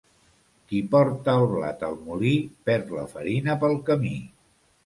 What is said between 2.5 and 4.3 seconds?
perd la farina pel camí.